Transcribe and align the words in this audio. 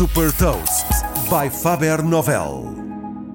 Super 0.00 0.32
Toast 0.32 0.86
by 1.28 1.50
Faber 1.50 2.02
Novel. 2.02 2.74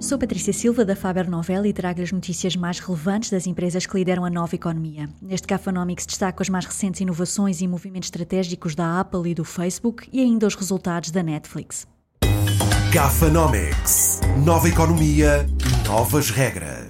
Sou 0.00 0.18
Patrícia 0.18 0.50
Silva 0.50 0.82
da 0.82 0.96
Faber 0.96 1.28
Novel 1.28 1.66
e 1.66 1.74
trago 1.74 2.00
as 2.00 2.10
notícias 2.10 2.56
mais 2.56 2.78
relevantes 2.78 3.28
das 3.28 3.46
empresas 3.46 3.84
que 3.84 3.94
lideram 3.94 4.24
a 4.24 4.30
nova 4.30 4.54
economia. 4.54 5.06
Neste 5.20 5.46
Cafanomics 5.46 6.06
destaco 6.06 6.40
as 6.40 6.48
mais 6.48 6.64
recentes 6.64 7.02
inovações 7.02 7.60
e 7.60 7.68
movimentos 7.68 8.06
estratégicos 8.06 8.74
da 8.74 8.98
Apple 8.98 9.30
e 9.30 9.34
do 9.34 9.44
Facebook 9.44 10.08
e 10.10 10.22
ainda 10.22 10.46
os 10.46 10.54
resultados 10.54 11.10
da 11.10 11.22
Netflix. 11.22 11.86
Gafanomics. 12.90 14.22
Nova 14.42 14.66
economia, 14.66 15.46
novas 15.86 16.30
regras. 16.30 16.83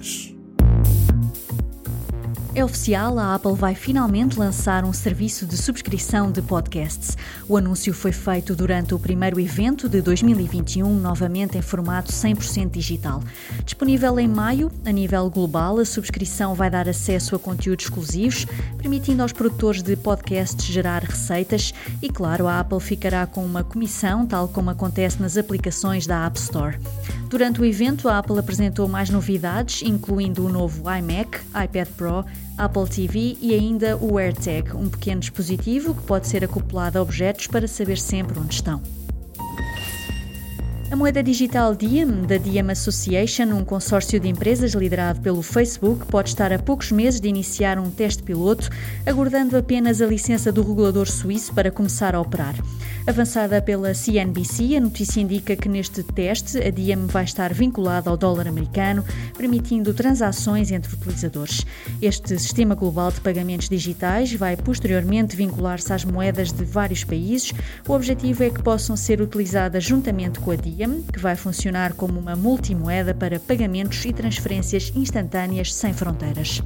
É 2.55 2.63
oficial, 2.63 3.19
a 3.19 3.35
Apple 3.35 3.53
vai 3.53 3.75
finalmente 3.75 4.39
lançar 4.39 4.85
um 4.85 4.93
serviço 4.93 5.45
de 5.45 5.57
subscrição 5.57 6.31
de 6.31 6.41
podcasts. 6.41 7.17
O 7.49 7.57
anúncio 7.57 7.93
foi 7.93 8.13
feito 8.13 8.55
durante 8.55 8.95
o 8.95 8.99
primeiro 8.99 9.41
evento 9.41 9.89
de 9.89 10.01
2021, 10.01 10.89
novamente 10.97 11.57
em 11.57 11.61
formato 11.61 12.13
100% 12.13 12.71
digital. 12.71 13.21
Disponível 13.65 14.17
em 14.21 14.29
maio, 14.29 14.71
a 14.85 14.91
nível 14.93 15.29
global, 15.29 15.79
a 15.79 15.85
subscrição 15.85 16.55
vai 16.55 16.69
dar 16.69 16.87
acesso 16.87 17.35
a 17.35 17.39
conteúdos 17.39 17.87
exclusivos, 17.87 18.45
permitindo 18.77 19.21
aos 19.21 19.33
produtores 19.33 19.81
de 19.81 19.97
podcasts 19.97 20.65
gerar 20.65 21.03
receitas 21.03 21.73
e, 22.01 22.07
claro, 22.07 22.47
a 22.47 22.61
Apple 22.61 22.79
ficará 22.79 23.27
com 23.27 23.45
uma 23.45 23.65
comissão, 23.65 24.25
tal 24.25 24.47
como 24.47 24.69
acontece 24.69 25.21
nas 25.21 25.35
aplicações 25.35 26.07
da 26.07 26.25
App 26.25 26.39
Store. 26.39 26.79
Durante 27.27 27.59
o 27.59 27.65
evento, 27.65 28.07
a 28.07 28.19
Apple 28.19 28.39
apresentou 28.39 28.87
mais 28.87 29.09
novidades, 29.09 29.81
incluindo 29.81 30.45
o 30.45 30.49
novo 30.49 30.83
iMac, 30.89 31.39
iPad 31.49 31.87
Pro, 31.97 32.23
Apple 32.57 32.87
TV 32.87 33.37
e 33.41 33.53
ainda 33.53 33.97
o 33.97 34.17
AirTag, 34.17 34.75
um 34.75 34.89
pequeno 34.89 35.19
dispositivo 35.19 35.93
que 35.93 36.03
pode 36.03 36.27
ser 36.27 36.43
acoplado 36.43 36.97
a 36.97 37.01
objetos 37.01 37.47
para 37.47 37.67
saber 37.67 37.97
sempre 37.97 38.39
onde 38.39 38.55
estão. 38.55 38.81
A 40.95 40.97
moeda 40.97 41.21
digital 41.21 41.75
Diem, 41.75 42.21
da 42.21 42.37
Diem 42.37 42.71
Association, 42.71 43.53
um 43.53 43.65
consórcio 43.65 44.17
de 44.17 44.29
empresas 44.29 44.71
liderado 44.73 45.19
pelo 45.19 45.41
Facebook, 45.41 46.05
pode 46.05 46.29
estar 46.29 46.53
a 46.53 46.57
poucos 46.57 46.89
meses 46.89 47.19
de 47.19 47.27
iniciar 47.27 47.77
um 47.77 47.91
teste 47.91 48.23
piloto, 48.23 48.69
aguardando 49.05 49.57
apenas 49.57 50.01
a 50.01 50.05
licença 50.05 50.53
do 50.53 50.63
regulador 50.63 51.05
suíço 51.09 51.53
para 51.53 51.69
começar 51.69 52.15
a 52.15 52.21
operar. 52.21 52.55
Avançada 53.05 53.61
pela 53.61 53.93
CNBC, 53.93 54.77
a 54.77 54.79
notícia 54.79 55.19
indica 55.19 55.55
que 55.55 55.67
neste 55.67 56.01
teste 56.01 56.57
a 56.59 56.71
Diem 56.71 57.05
vai 57.07 57.25
estar 57.25 57.53
vinculada 57.53 58.09
ao 58.09 58.15
dólar 58.15 58.47
americano, 58.47 59.03
permitindo 59.37 59.93
transações 59.93 60.71
entre 60.71 60.91
utilizadores. 60.95 61.65
Este 62.01 62.39
sistema 62.39 62.73
global 62.73 63.11
de 63.11 63.19
pagamentos 63.19 63.67
digitais 63.67 64.33
vai 64.33 64.55
posteriormente 64.55 65.35
vincular-se 65.35 65.91
às 65.91 66.05
moedas 66.05 66.53
de 66.53 66.63
vários 66.63 67.03
países. 67.03 67.51
O 67.85 67.91
objetivo 67.91 68.43
é 68.43 68.49
que 68.49 68.63
possam 68.63 68.95
ser 68.95 69.21
utilizadas 69.21 69.83
juntamente 69.83 70.39
com 70.39 70.51
a 70.51 70.55
Diem 70.55 70.84
que 71.11 71.19
vai 71.19 71.35
funcionar 71.35 71.93
como 71.93 72.19
uma 72.19 72.35
multimoeda 72.35 73.13
para 73.13 73.39
pagamentos 73.39 74.03
e 74.05 74.13
transferências 74.13 74.91
instantâneas 74.95 75.73
sem 75.73 75.93
fronteiras. 75.93 76.61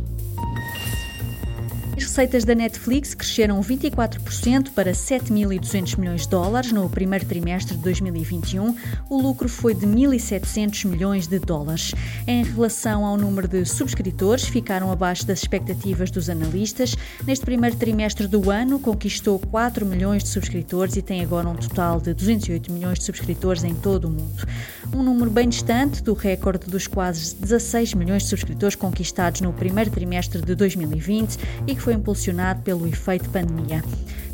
As 2.10 2.16
receitas 2.16 2.44
da 2.44 2.56
Netflix 2.56 3.14
cresceram 3.14 3.62
24% 3.62 4.72
para 4.72 4.94
7.200 4.94 5.96
milhões 6.00 6.22
de 6.24 6.30
dólares 6.30 6.72
no 6.72 6.90
primeiro 6.90 7.24
trimestre 7.24 7.78
de 7.78 7.84
2021. 7.84 8.76
O 9.08 9.22
lucro 9.22 9.48
foi 9.48 9.76
de 9.76 9.86
1.700 9.86 10.86
milhões 10.86 11.28
de 11.28 11.38
dólares. 11.38 11.94
Em 12.26 12.44
relação 12.44 13.06
ao 13.06 13.16
número 13.16 13.48
de 13.48 13.64
subscritores, 13.64 14.46
ficaram 14.46 14.92
abaixo 14.92 15.24
das 15.24 15.44
expectativas 15.44 16.10
dos 16.10 16.32
analistas. 16.32 16.96
Neste 17.28 17.46
primeiro 17.46 17.76
trimestre 17.76 18.26
do 18.26 18.50
ano, 18.50 18.80
conquistou 18.80 19.38
4 19.38 19.86
milhões 19.86 20.23
de 20.23 20.30
subscritores 20.30 20.96
e 20.98 21.04
tem 21.04 21.22
agora 21.22 21.48
um 21.48 21.56
total 21.56 22.02
de 22.02 22.16
208 22.16 22.72
milhões 22.72 22.98
de 22.98 23.06
subscritores 23.06 23.64
em 23.64 23.76
todo 23.76 24.06
o 24.06 24.10
mundo. 24.10 24.48
Um 24.92 25.04
número 25.04 25.30
bem 25.30 25.48
distante 25.48 26.02
do 26.02 26.16
recorde 26.16 26.66
dos 26.66 26.88
quase 26.88 27.36
16 27.36 27.94
milhões 27.94 28.23
de 28.23 28.30
subscritores 28.30 28.76
conquistados 28.76 29.42
no 29.42 29.54
primeiro 29.54 29.92
trimestre 29.92 30.42
de 30.42 30.56
2020 30.56 31.38
e 31.67 31.76
que 31.76 31.82
foi 31.82 31.98
impulsionado 31.99 32.61
pelo 32.61 32.87
efeito 32.87 33.30
pandemia. 33.30 33.83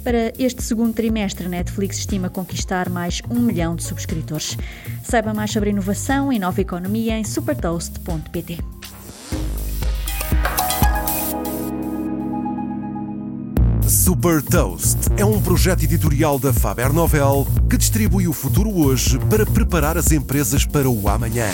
Para 0.03 0.31
este 0.37 0.61
segundo 0.61 0.93
trimestre, 0.93 1.47
Netflix 1.49 1.97
estima 1.97 2.29
conquistar 2.29 2.89
mais 2.89 3.21
um 3.29 3.39
milhão 3.39 3.75
de 3.75 3.83
subscritores. 3.83 4.55
Saiba 5.03 5.33
mais 5.33 5.51
sobre 5.51 5.71
inovação 5.71 6.31
e 6.31 6.37
nova 6.37 6.61
economia 6.61 7.17
em 7.17 7.23
supertoast.pt. 7.23 8.59
Super 13.87 14.41
Toast 14.41 14.97
é 15.17 15.25
um 15.25 15.41
projeto 15.41 15.83
editorial 15.83 16.37
da 16.37 16.53
Faber 16.53 16.93
Novel 16.93 17.47
que 17.67 17.77
distribui 17.77 18.27
o 18.27 18.33
futuro 18.33 18.69
hoje 18.69 19.17
para 19.29 19.45
preparar 19.45 19.97
as 19.97 20.11
empresas 20.11 20.65
para 20.65 20.87
o 20.87 21.09
amanhã. 21.09 21.47